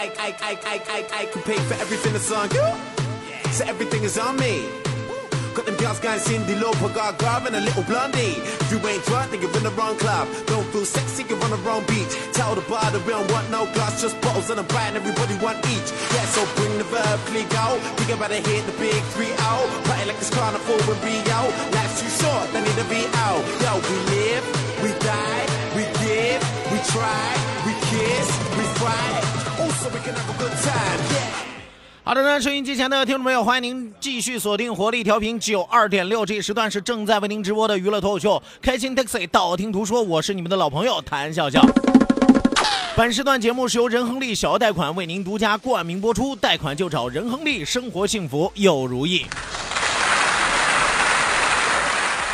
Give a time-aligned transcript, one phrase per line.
[0.00, 2.64] I, I, I, I, I, I, can pay for everything that's on you.
[3.52, 4.64] So everything is on me.
[5.52, 8.40] Got them girls going Cindy Lauper, got grab and a little blondie.
[8.64, 10.24] If you ain't drunk, then you're in the wrong club.
[10.46, 12.16] Don't feel sexy, you're on the wrong beach.
[12.32, 15.36] Tell the bar that we don't want no glass, just bottles and a brand, everybody
[15.44, 15.92] want each.
[16.16, 17.76] Yeah, so bring the verb, click out.
[18.00, 19.68] Think about it, hit the big three out.
[19.84, 21.40] Party like it's carnival in Rio.
[21.76, 23.44] Life's too short, they need to be out.
[23.60, 23.76] Yo,
[32.10, 41.64] 好的呢，收音机前的听众朋友，欢迎您继续锁定活力调频九二点六，这一时段是正在为您直播的娱乐脱口秀《开心 Taxi》，道听途说，我是你们的老朋友谭笑笑。
[42.96, 49.24] 本时段节目是由仁亨利小额贷款为您独家冠名播出，贷款就找仁亨利，生活幸福又如意。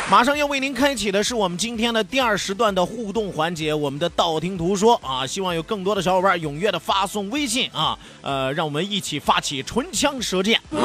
[0.09, 10.79] 马上要为您开启的是我们今天的第二时段的互动环节，我们的道听途说啊，希望有更多的小伙伴踊跃的发送微信啊，呃，让我们一起发起唇枪舌剑啊！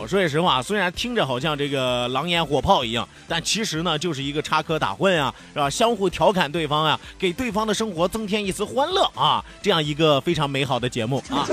[0.00, 5.70] 我说句实话，虽然听着好像这个狼烟火炮一样，但其实呢，就是一个插科打诨啊，是吧？
[5.70, 11.46] 相互调侃对方啊，给对方的生活增添一丝欢乐啊，这样一个非常美好的节目啊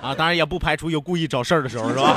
[0.00, 0.14] 啊！
[0.14, 2.16] 当然也不排除有故意找事儿的时候，是吧？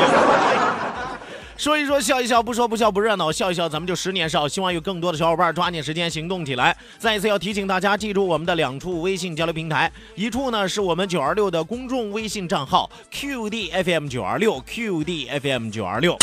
[1.64, 4.46] 说一说，笑一笑，不说不笑不热闹，笑一笑，咱们就十年少。
[4.46, 6.76] 希望有更多的小伙伴抓紧时间行动起来。
[6.98, 16.18] 再一次要提醒大家，记住我们的两处微信交流平台，一处呢是我们九二六的公众微信账号 QDFM 九二六 QDFM 九二六，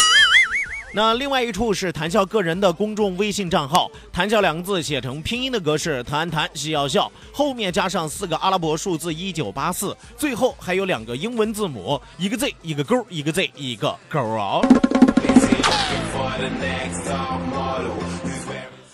[0.93, 14.61] 那另外一处是谈笑个人的公众微信账号，谈笑两个字写成拼音的格式，谈谈笑笑，后面加上四个阿拉伯数字一九八四，最后还有两个英文字母，一个 Z 一个勾，一个 Z 一个勾啊。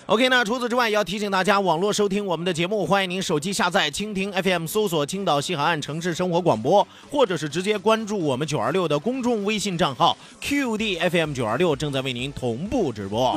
[0.07, 13.37] OK，那除此之外，也要提醒大家，网络收听我们的节目，欢迎您手机下载蜻蜓 FM，搜索青岛西海岸城市生活广播，或者是直接关注我们九二六的公众微信账号 QDFM 九二六，正在为您同步直播。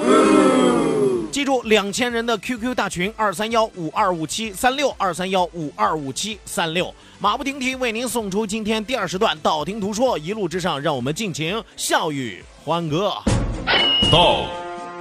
[1.32, 13.12] 记住，两千人的 QQ 大群二三幺五二五七三六二三幺五二五七三六，马不停蹄为您送出今天第二时段道听途说，一路之上，让我们尽情笑语欢歌。
[14.12, 14.44] 到，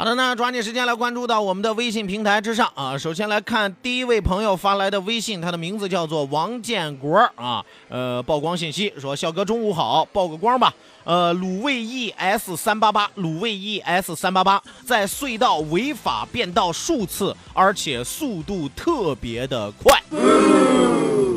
[0.00, 2.96] 好的，那抓紧时间来关注到我们的微信平台之上啊。
[2.96, 7.62] 首先来看第一位朋友发来的微信，他的名字叫做王建国啊。
[7.90, 10.72] 呃，曝光信息说：“小哥中午好，曝个光吧。
[11.04, 20.02] 呃，鲁卫 ES 三八八，鲁卫 ES 三八八在隧道违法变道数次，而且速度特别的快。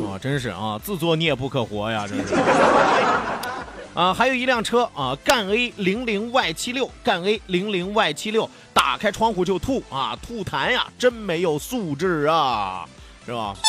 [0.08, 2.34] 啊，真是啊，自作孽不可活呀，真是。”
[3.94, 12.84] 啊，还有一辆车啊，赣 A 零零 Y 七六，赣 A 零零 Y 七六，打开窗户就吐啊，吐痰呀，真没有素质啊，
[13.24, 13.54] 是吧？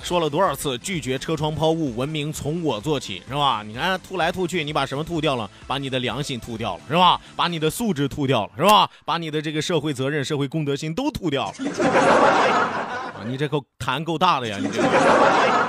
[0.00, 3.64] 说了多少次拒绝车窗抛物，文明从我做起，是吧？
[3.66, 5.50] 你看吐来吐去，你把什么吐掉了？
[5.66, 7.20] 把你的良心吐掉了，是吧？
[7.34, 8.88] 把你的素质吐掉了，是吧？
[9.04, 11.54] 把你的这个社会责任、社会公德心都吐掉了。
[13.18, 15.63] 啊，你这口痰够大的呀，你这个。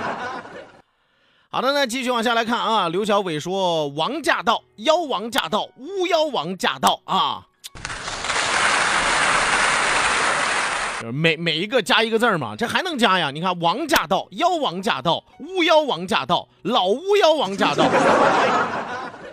[1.55, 2.89] 好的，那继续往下来看啊。
[2.89, 7.45] 刘小伟说：“王驾到，妖王驾到，巫妖王驾到啊！”
[11.13, 13.31] 每每一个加一个字嘛，这还能加呀？
[13.31, 17.85] 你看，王驾到，妖王驾到，巫妖王驾到，老巫妖王驾到，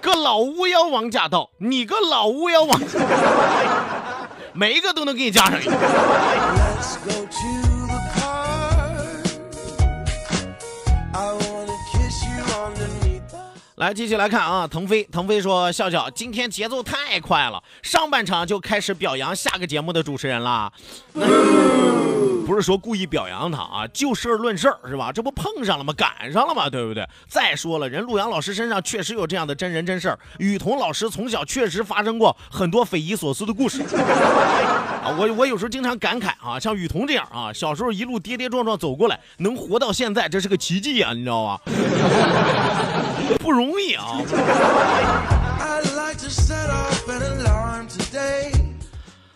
[0.01, 2.81] 个老巫妖王驾到，你个老巫妖王，
[4.53, 5.73] 每一个都能给你加上一个。
[13.82, 20.73] 来，继续来看啊，腾飞，腾飞说，笑笑，今天节奏太快了，上半场就开始表扬下个节目的主持人了。
[22.53, 25.11] 不是说故意表扬他啊，就事儿论事儿是吧？
[25.11, 25.95] 这不碰上了吗？
[25.97, 26.69] 赶上了吗？
[26.69, 27.09] 对不对？
[27.27, 33.83] 再说了，人陆阳老师身上确实有这样的真人真事儿，雨桐老师从小确实发生过很多匪夷所思的故事。
[35.03, 41.59] 啊，我我有时候经常感慨啊，像雨桐这样啊，小时候一路跌跌撞撞走过来，能活到现在，这是个奇迹啊，你知道吧？
[43.41, 44.05] 不容易啊。
[45.59, 48.52] I like to set off an alarm today.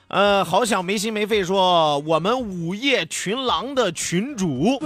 [0.09, 4.79] 呃，好想没心没肺说我们午夜群狼的群主，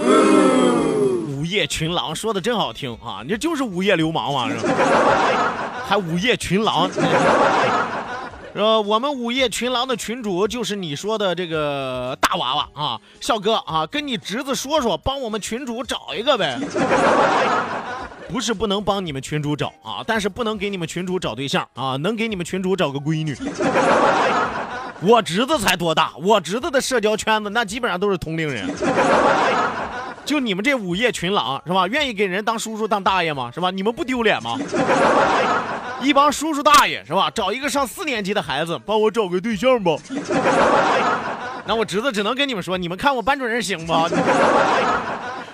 [1.28, 4.72] 午夜群狼说的真好听啊，你这就是午夜流氓嘛，是吧？
[5.87, 6.90] 还午夜群狼。
[8.55, 16.58] 呃，我们午夜群狼的群主就是你说的这个大娃娃啊，笑哥啊，跟你侄子说说，帮我们群主找一个呗。
[18.28, 23.37] 不是不能帮你们群主找啊，但是不能给你们群主找对象啊，能给你们群主找个闺女。
[25.02, 26.12] 我侄子才多大？
[26.23, 28.69] 我侄子的社交圈子那基本上都是同龄人。
[30.25, 31.88] 就你们这午夜群狼是吧？
[31.88, 33.50] 愿意给人当叔叔当大爷吗？
[33.52, 33.70] 是吧？
[33.70, 34.56] 你们不丢脸吗？
[36.00, 37.31] 一帮叔叔大爷是吧？
[37.35, 39.97] 找一个上四年级的孩子，帮我找个对象吧。
[41.67, 43.93] 那我侄子只能跟你们说，你们看我班主任行不？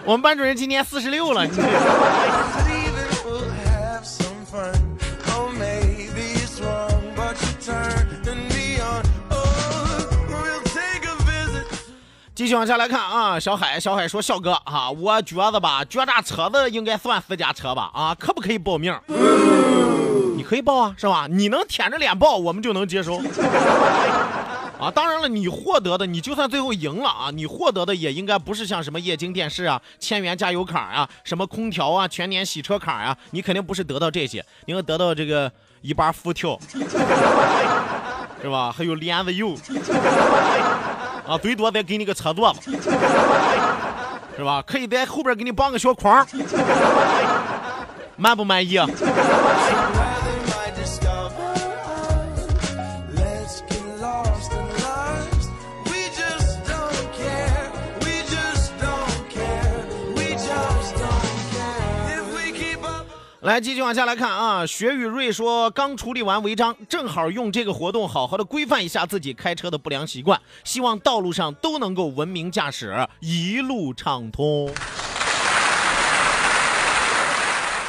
[0.04, 1.44] 我们班主任今年四十六了。
[1.44, 1.50] 你
[12.46, 17.90] 继续往下来看啊，小海，小海说：“笑哥啊，我觉得吧，觉得车子应该算私家车吧？
[17.93, 18.96] 啊，可不可以报名？
[20.37, 21.26] 你可以报啊，是吧？
[21.28, 23.16] 你能舔着脸报，我们就能接受。
[24.78, 35.50] 啊，当然了，你获得的，你就算最后赢了啊，你获得的也应该不是像什么液晶电视啊、千元加油卡啊、什么空调啊、全年洗车卡啊，你肯定不是得到这些，你要得到这个
[35.82, 36.56] 一把辐条，
[38.40, 38.70] 是吧？
[38.70, 39.56] 还有帘子油。”
[41.26, 42.70] 啊，最多再给你个车座子，
[44.37, 44.62] 是吧？
[44.67, 46.26] 可以在后边给你绑个小筐，
[48.17, 48.78] 满不满意
[63.46, 64.66] 来，继续往下来看啊。
[64.66, 74.69] 雪与瑞说，刚处理完违章，正好用这个活动好好的规范一下自己开车的不良习惯，希望道路上都能够文明驾驶，一路畅通。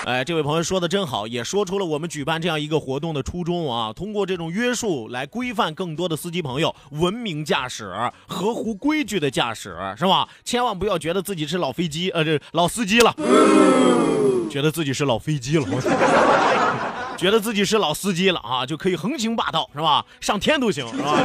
[0.08, 3.92] 哎，这位朋友说的真好，也说出了我们举办这样一个活动的初衷啊。
[3.92, 7.92] 通过这种约束来规范更多的司机朋友文明驾驶、
[8.26, 10.30] 合乎规矩的驾驶，是吧？
[10.46, 13.14] 千万不要觉得自己是老飞机，呃，这老司机了，
[14.50, 15.66] 觉得自己是老飞机了，
[17.20, 20.06] 觉得自己是老司机了啊，就可以横行霸道，是吧？
[20.22, 21.20] 上天都行，是吧？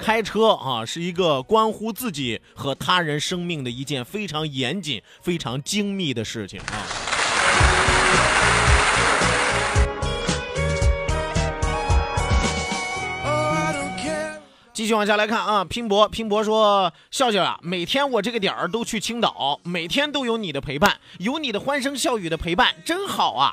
[0.00, 7.09] 开车啊，是一个关乎自己和他人生命的一件非常严谨、非常精密的事情啊。
[14.72, 23.52] 继续往下来看啊，拼搏拼搏说，笑笑啊，每天我这个点儿都去青岛，每天都有你的陪伴，有你的欢声笑语的陪伴，真好啊！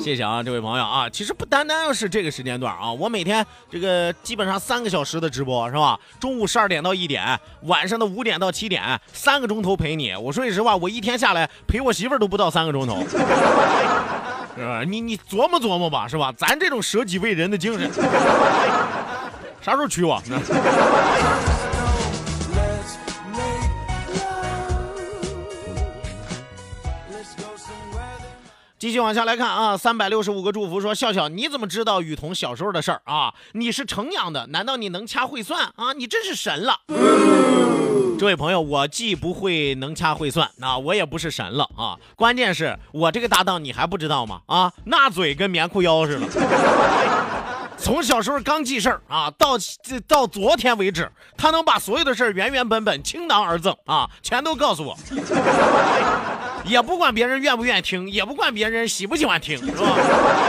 [0.00, 5.98] 谢谢啊，这位朋友啊，其实不单单是这个时间段啊，我每天这个基本上三个小时的直播是吧？
[6.20, 10.14] 中午十二点到一点，晚上的五点到七点，三个钟头陪你。
[10.14, 13.04] 我说句实话，我一天下来陪我媳妇儿都不到三个钟头。
[14.54, 14.84] 是吧？
[14.86, 16.30] 你你琢磨琢磨吧，是吧？
[16.36, 17.90] 咱这种舍己为人的精神，
[19.62, 20.34] 啥时候娶我 go
[28.78, 33.32] 继续往下来看啊，三百六十五个祝福说，笑笑，你怎么知道雨桐小时候的事儿啊？
[33.52, 35.92] 你是城阳的，难道你能掐会算啊？
[35.92, 36.80] 你真是神了！
[38.18, 41.96] 这位朋友，我既不会能掐会算，啊，我也不是神了啊。
[42.16, 44.40] 关键是我这个搭档你还不知道吗？
[44.46, 46.26] 啊，那嘴跟棉裤腰似的。
[47.82, 49.58] 从小时候刚记事儿啊，到
[50.06, 54.96] 到昨天为止，他能把所有的事儿原原本本、倾囊而赠啊，全都告诉我。
[56.64, 59.96] 也不管别人愿不愿意听，也不管别人喜不喜欢听，是吧？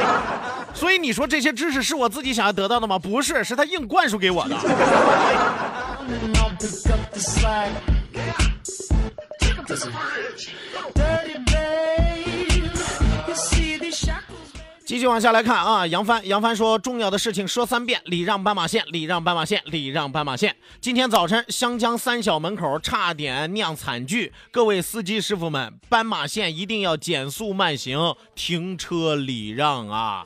[0.75, 2.99] 所以你说这些知识是我自己想要得到的吗？
[2.99, 4.55] 不是，是他硬灌输给我的。
[14.85, 20.53] 继续往下来看啊，杨帆，杨帆说，重要的事情说三遍，礼让斑马线，礼让斑马线，礼让斑马线。
[20.81, 30.23] 今天早晨，湘江三小门口差点酿惨剧，各位司机师傅们，斑马线一定要减速慢行，停车礼让啊。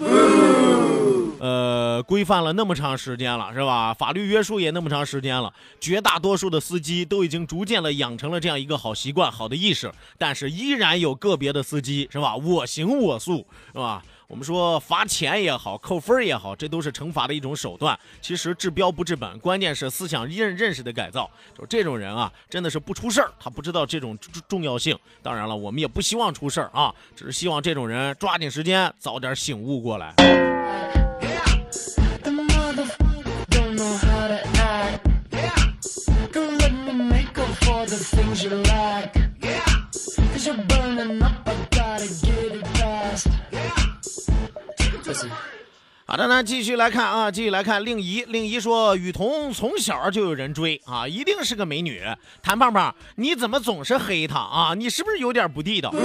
[1.40, 3.94] 呃，规范了那么长时间了，是吧？
[3.94, 12.36] 法律约束也那么长时间了，绝大多数的司机都已经逐渐的养成了这样一个好习惯、好的意识，但是依然有个别的司机，是吧？
[12.36, 14.04] 我行我素，是吧？
[14.28, 17.98] 我们说罚钱也好，扣分也好，这都是惩罚的一种手段。
[18.22, 21.32] 其实治标不治本，关键是思想认认识的改造。
[21.58, 25.00] 就这种人啊，真的是不出事儿，他不知道这种重重要性。
[25.24, 30.14] 当然了，我们也不希望出事儿啊，只是希望这种人抓紧时间，早点醒悟过来。
[46.10, 48.24] 好的呢，继续来看啊，继续来看令仪。
[48.28, 52.02] 令仪说，雨桐从小就有人追啊，一定是个美女。
[52.42, 54.74] 谭胖胖，你怎么总是黑她啊？
[54.74, 55.92] 你是不是有点不地道？
[55.92, 55.98] 不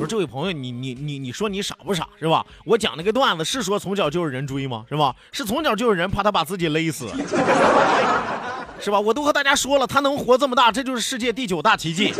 [0.00, 2.44] 是，这位朋友，你你你你说你傻不傻是吧？
[2.64, 4.84] 我讲那个段子是说从小就有人追吗？
[4.88, 5.14] 是吧？
[5.30, 7.06] 是从小就有人怕他把自己勒死，
[8.82, 8.98] 是吧？
[8.98, 12.12] 我都和大家说了，他能活这么大，这就是世界第九大奇迹。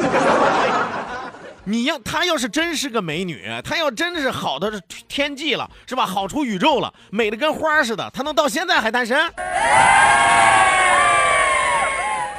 [1.64, 6.06] 你要她要是真是个美女，她要真是好的天际了，是吧？
[6.06, 9.16] 好出宇宙了，美的跟花似的，她能到现在还单身？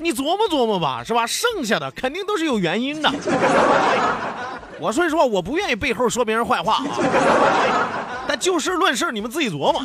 [0.02, 1.28] 你琢磨琢磨吧，是吧？
[1.28, 3.12] 剩下的肯定都是有原因的。
[4.80, 6.86] 我所以说，我不愿意背后说别人坏话啊，
[8.28, 9.84] 但就事论事，你们自己琢磨。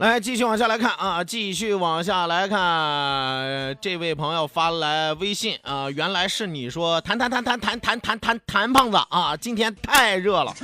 [0.00, 10.54] 来，继续往下来看啊，继续往下来看，这位朋友发来微信啊，原来是你说谭谭谭谭谭谭谭谭胖子啊，今天太热了，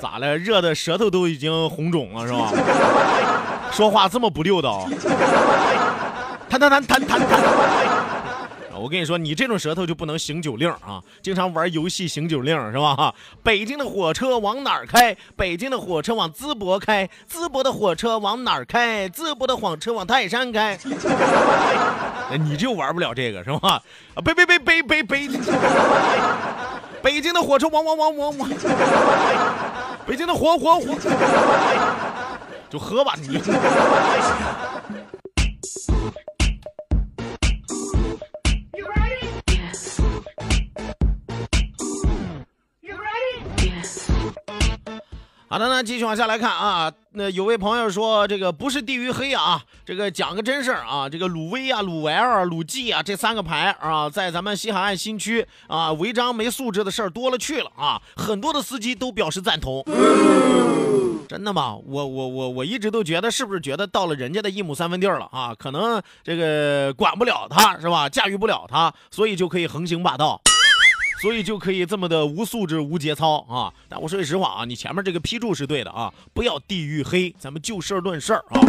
[0.00, 0.38] 咋了？
[0.38, 2.52] 热的舌头都已经红肿了是吧？
[3.72, 4.88] 说话这么不溜道，
[6.48, 7.20] 弹弹弹弹弹
[8.78, 11.02] 我跟你说，你这种舌头就不能行酒令啊！
[11.22, 12.94] 经常玩游戏行酒令是吧？
[12.94, 15.16] 哈北京的火车往哪儿开？
[15.34, 19.08] 北京的火车往淄博开，淄博的火车往哪儿开？
[19.08, 20.78] 淄博的火车往泰山开。
[22.44, 23.80] 你就玩不了这个是吧？
[24.14, 25.28] 啊，北北北北北北，
[27.02, 28.50] 北京的火车往往往往往，
[30.06, 30.94] 北京的火火火，
[32.68, 33.40] 就喝吧你。
[45.48, 46.92] 好的，那继续往下来看啊。
[47.12, 51.08] 那有位朋友说，这个不是地域黑啊，这个讲个真事儿啊。
[51.08, 58.02] 这个鲁威啊、鲁 L 啊、鲁 G 啊这三个牌啊，在咱们西海岸新区啊，违章没素质的事儿多了去了啊。
[58.16, 59.84] 很多的司机都表示赞同。
[61.28, 61.76] 真的吗？
[61.76, 65.54] 我我我我一直都觉得，是不是觉得到了人家的一亩三分地儿了啊？
[65.56, 68.08] 可能这个管不了他是吧？
[68.08, 70.42] 驾驭不了他，所以就可以横行霸道。
[71.20, 73.72] 所以就可以这么的无素质、无节操啊！
[73.88, 78.60] 但我说句实话啊，你前面这个批注是对的啊，不要地域黑，咱们就事儿论事儿啊。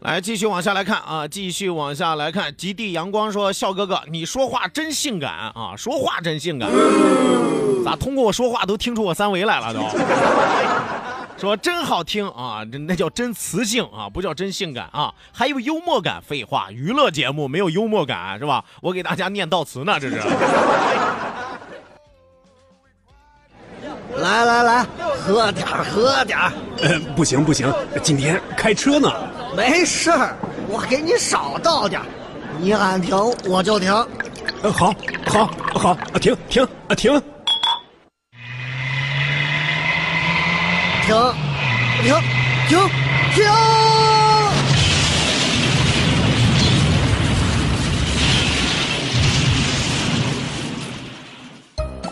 [0.00, 2.54] 来，继续往下来看啊，继续往下来看。
[2.56, 6.68] 极地阳光说：“笑哥哥，你说话真性感啊，说话真性感，
[7.84, 9.80] 咋通过我说话都听出我三维来了都？
[11.42, 16.22] 说真好听啊，这那叫真磁性啊，不叫真性感啊，还有幽默感。
[16.22, 18.64] 废话，娱乐节目没有幽默感是吧？
[18.80, 20.18] 我给大家念悼词呢，这是。”
[24.18, 24.86] 来来来，
[25.18, 29.10] 喝点儿喝点儿，呃，不行不行，今天开车呢。
[29.56, 30.36] 没事儿，
[30.68, 32.06] 我给你少倒点儿，
[32.60, 33.92] 你喊停我就停。
[34.62, 34.94] 呃，好，
[35.26, 37.20] 好，好，啊，停停啊，停。
[41.12, 41.20] 停，
[42.04, 42.14] 停，
[42.68, 42.78] 停，
[43.34, 43.44] 停！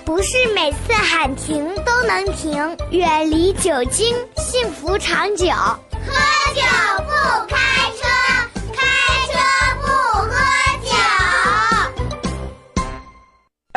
[0.05, 5.47] 不是每次喊停都能停，远离酒精，幸福长久。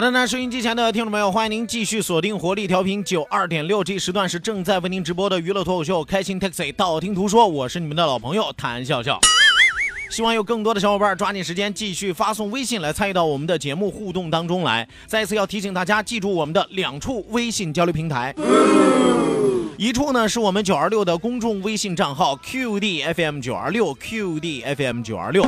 [0.00, 9.20] 好的，那收音机前的听众朋友，欢迎您继续锁定活力调频九二点六，这时段是正在为您直播的娱乐脱口秀《开心 Taxi》，道听途说，我是你们的老朋友谭笑笑。
[10.10, 14.88] 希望有更多的小伙伴抓紧时间继续发送微信来参与到我们的节目互动当中来。
[15.06, 18.34] 再次要提醒大家，记住我们的两处微信交流平台，
[19.76, 25.46] 一处呢是我们九二六的公众微信账号 QDFM 九二六 QDFM 九二六。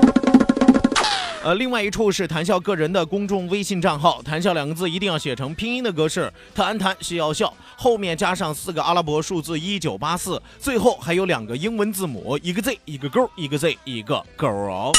[1.44, 14.92] 呃，另外一处是谈笑个人的公众微信账号，谈笑两个字一定要写成拼音的格式，谈谈是要笑，后面加上四个阿拉伯数字一九八四，最后还有两个英文字母，一个 Z 一个勾，一个 Z 一个勾哦。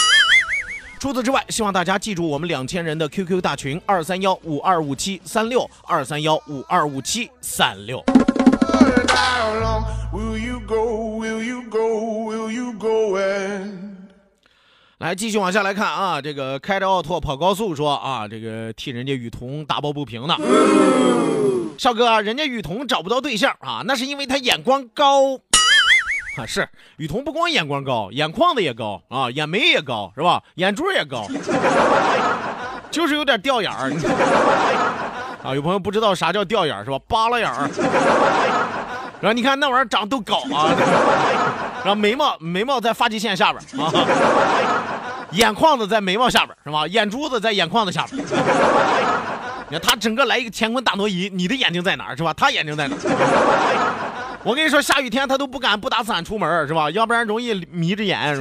[0.99, 8.03] 除此之外，希望大家记住我们两千人的 QQ 大群二三幺五二五七三六二三幺五二五七三六。
[15.03, 20.37] 来，继续往下来看啊，这个开着奥拓跑高速说啊，这个替人家雨桐打抱不平呢。
[21.77, 25.33] 少哥，人家雨桐找不到对象啊，那是因为他眼光高。
[26.39, 30.41] 啊，是雨桐不光眼光高，眼眶子也高啊，眼眉也高，是吧？
[30.55, 31.27] 眼珠也高，
[32.89, 33.91] 就是有点掉眼儿。
[35.43, 36.97] 啊，有朋友不知道啥叫掉眼儿是吧？
[37.09, 37.69] 扒拉眼儿。
[39.19, 40.71] 然后你看那玩意儿长得都高啊，
[41.83, 43.91] 然后眉毛眉毛在发际线下边儿啊，
[45.31, 46.87] 眼眶子在眉毛下边儿是吧？
[46.87, 48.25] 眼珠子在眼眶子下边儿。
[49.69, 52.33] 你看他整个来一个乾坤大挪移，你的眼睛在哪儿是吧？
[52.35, 52.99] 他眼睛在哪儿？
[54.43, 56.89] 我跟你说，下雨天他都不敢不打伞出门是吧？
[56.91, 58.37] 要不然容易迷着眼。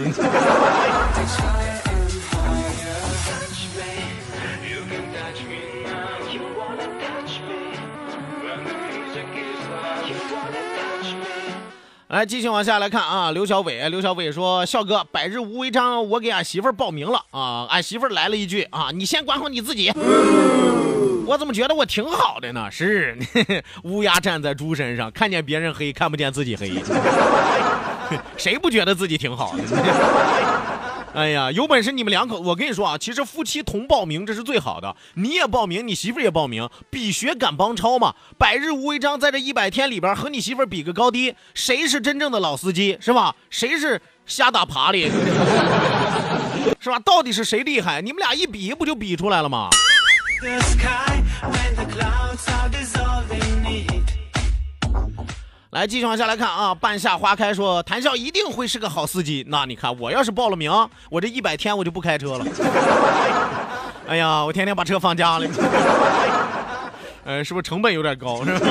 [12.13, 19.91] 来，继续往下来看啊，刘小伟，刘小伟说：“笑哥，百日无违章，我给俺媳妇儿报名了啊。”俺媳妇儿来了一句啊：“你先管好你自己。
[21.25, 22.69] ”我怎么觉得我挺好的呢？
[22.71, 23.17] 是
[23.85, 26.71] 乌鸦站在猪身上，看见别人黑，看不见自己黑，
[28.37, 29.63] 谁不觉得自己挺好的？
[31.15, 34.97] 哎呀，有本事你们两口，我跟你说啊，其实夫妻同报名这是最好的。
[35.15, 38.15] 你也报名，你媳妇也报名，比学赶帮超嘛。
[38.39, 43.37] 百日无违章，在这一百天里边和你媳妇比个高低，谁是真正的老司机是吧？
[43.51, 45.11] 谁是瞎打爬哩？
[46.81, 46.99] 是吧？
[47.01, 48.01] 到底是谁厉害？
[48.01, 49.69] 你们俩一比，不就比出来了吗？
[55.73, 56.75] 来，继续往下来看啊。
[56.75, 59.43] 半夏花开说，谈笑一定会是个好司机。
[59.49, 60.71] 那你看，我要是报了名，
[61.09, 62.45] 我这一百天我就不开车了。
[64.07, 65.49] 哎呀，我天天把车放家里。
[67.25, 68.45] 呃，是不是成本有点高？
[68.45, 68.67] 是吧？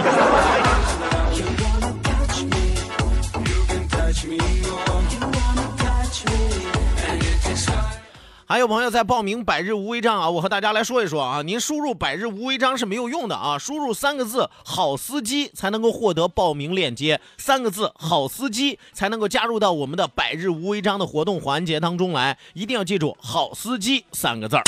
[8.51, 24.63] 还有朋友在报名百日无违章啊，我和大家来说一说啊，您输入百日无违章是没有用的啊，输入三个字“好司机”才能够获得报名链接，三个字“好司机”才能够加入到我们的百日无违章的活动环节当中来，一定要记住“好司机”三个字儿。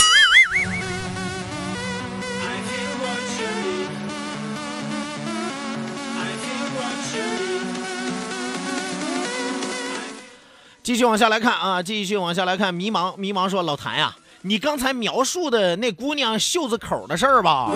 [10.83, 17.69] 继续往下来看啊，继续往下来看，迷茫迷茫说：“老谭呀、你刚才描述的那姑娘袖子口的事儿吧，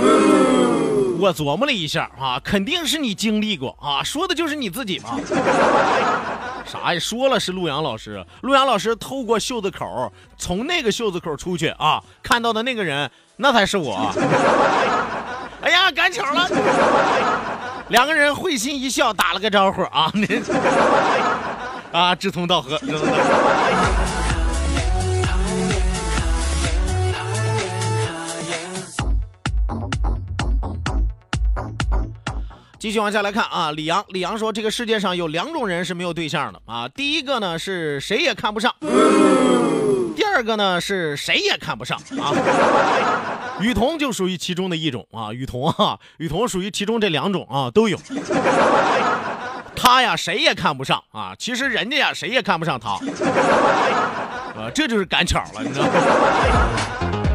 [1.17, 5.17] 我琢磨了一下啊，肯定是你经历过啊，说的就是你自己嘛。
[6.67, 6.99] 啥呀？
[6.99, 14.13] 说了是陆阳老师，陆阳老师透过袖子口，从那个袖子口出去啊，看到的那个人，那才是我。
[15.63, 16.45] 哎呀，赶巧了，
[17.87, 20.11] 两个人会心一笑，打了个招呼啊。
[21.91, 22.80] 啊，志同道合，
[32.80, 38.73] 继续往下来看啊，李阳，李阳说这个世界上有两种人是没有对象的啊，第一个呢是谁也看不上，
[40.15, 42.32] 第二个呢是谁也看不上啊，
[43.60, 47.97] 雨桐就属于其中的一种啊，雨桐啊，雨桐属于其中这两种啊都有。
[49.77, 52.89] 他呀谁也看不上啊，其实人家呀谁也看不上他，
[54.59, 57.26] 啊， 这就是赶巧了，你知道吗？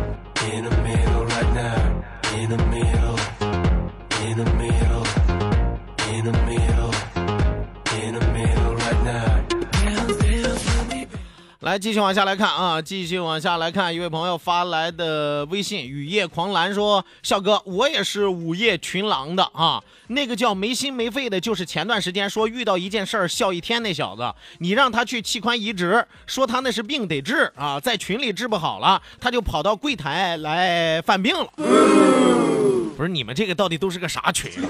[11.63, 31.47] 来，继续往下来看啊，继续往下来看，一位朋友发来的微信，雨夜狂澜说：“笑哥，我也是午夜群狼的啊，那个叫没心没肺的，就是前段时间说遇到一件事儿笑一天那小子，你让他去器官移植，说他那是病得治啊，在群里治不好了，他就跑到柜台来犯病了。
[32.97, 34.67] 不是你们这个到底都是个啥群啊？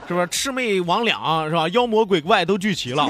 [0.08, 1.68] 是不是魑魅魍魉是吧？
[1.68, 3.06] 妖魔鬼怪都聚齐了。”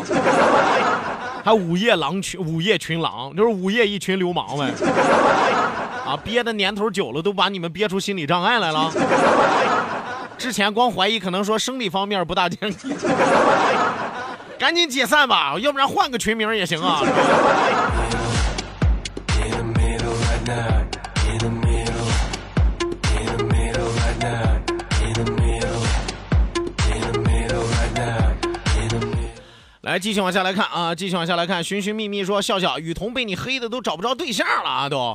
[1.45, 4.71] 还午夜狼群，午夜群狼，就是午夜一群流氓呗。
[6.07, 8.91] 啊，憋的年头久了，都把你们憋出心理障碍来了。
[10.39, 12.91] 之前光怀疑，可能说生理方面不大健康，
[14.59, 17.03] 赶紧解散吧，要不然换个群名也行啊。
[29.93, 31.63] 来，继续往下来看啊，继续往下来看。
[31.63, 35.15] 寻寻觅觅说，笑笑，雨桐被你黑的都找不着对象了啊，都。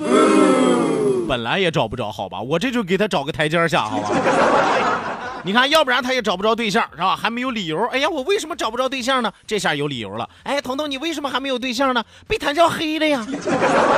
[1.27, 4.11] 本来也找不着，好吧，我这就给他找个台阶下，好吧。
[5.43, 7.15] 你看，要不然他也找不着对象，是吧？
[7.15, 7.87] 还没有理由。
[7.87, 9.33] 哎呀，我为什么找不着对象呢？
[9.47, 10.29] 这下有理由了。
[10.43, 12.03] 哎，彤彤，你为什么还没有对象呢？
[12.27, 13.25] 被谭笑黑了呀。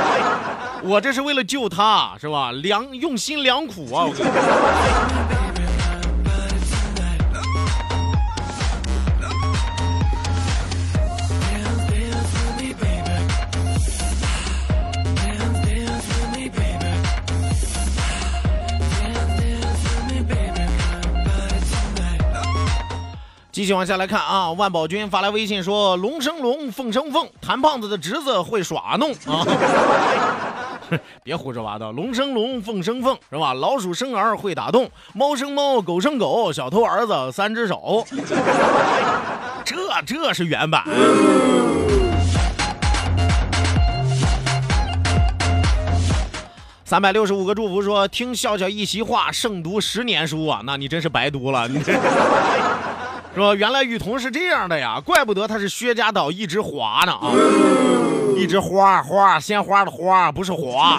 [0.82, 2.52] 我这是为了救他，是吧？
[2.52, 4.06] 良用心良苦啊！
[4.06, 5.39] 我跟你说。
[23.60, 29.44] 继续往下来看啊，万宝军发来微信说：“龙生龙，凤生凤，谭胖子的侄子会耍弄啊！
[31.22, 33.52] 别胡说八道，龙生龙，凤生凤，是吧？
[33.52, 38.02] 老鼠生儿会打洞，猫生猫，狗生狗，小偷儿子三只手，
[39.62, 40.82] 这这是原版。”
[46.82, 50.62] 三百六十五个祝福说：“听笑笑一席话，胜读十年书啊！
[50.64, 51.92] 那你真是白读了，你这。”
[53.34, 57.32] 说原来雨桐是这样的呀，怪不得他是薛家岛一枝花呢啊，
[58.36, 60.98] 一枝花花鲜花的花不是花。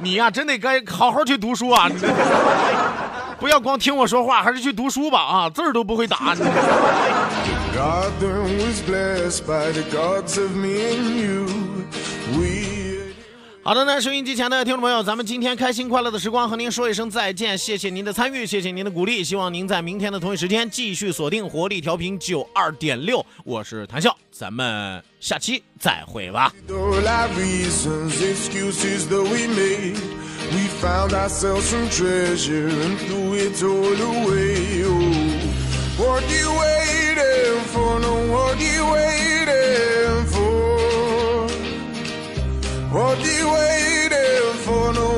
[0.00, 1.88] 你呀、真得该好好去读书啊！
[1.88, 1.94] 你
[3.40, 6.34] 不要光听我说话，还是去读书吧啊，字儿都不会打。
[13.64, 26.52] 好的，那收音机前的听众朋友，咱们今天开心快乐的时光和您说一声再见，谢谢您的参与，谢谢您的鼓励，希望您在明天的同一时间继续锁定活力调频九二点六，我是谭笑，咱们下期再会吧。
[42.94, 44.92] What you waiting for?
[44.92, 45.13] No